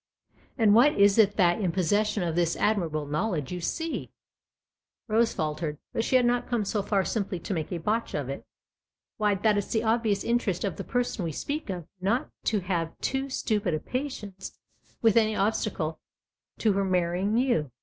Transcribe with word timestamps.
"And 0.57 0.73
what 0.73 0.97
is 0.99 1.19
it 1.19 1.37
that, 1.37 1.61
in 1.61 1.71
possession 1.71 2.23
of 2.23 2.33
this 2.35 2.55
admirable 2.55 3.05
knowledge, 3.05 3.51
you 3.51 3.61
see?" 3.61 4.09
Rose 5.07 5.31
faltered; 5.31 5.77
but 5.93 6.03
she 6.03 6.15
had 6.15 6.25
not 6.25 6.47
come 6.49 6.65
so 6.65 6.81
far 6.81 7.05
simply 7.05 7.37
to 7.41 7.53
make 7.53 7.71
a 7.71 7.77
botch 7.77 8.15
of 8.15 8.27
it." 8.27 8.43
Why, 9.19 9.35
that 9.35 9.59
it's 9.59 9.67
the 9.71 9.83
obvious 9.83 10.23
interest 10.23 10.63
of 10.63 10.77
the 10.77 10.83
person 10.83 11.23
we 11.23 11.31
speak 11.31 11.69
of 11.69 11.85
not 12.01 12.31
to 12.45 12.61
have 12.61 12.97
too 12.99 13.29
stupid 13.29 13.75
a 13.75 13.79
patience 13.79 14.57
with 15.03 15.17
any 15.17 15.35
obstacle 15.35 15.99
to 16.57 16.73
her 16.73 16.83
marrying 16.83 17.37
you." 17.37 17.69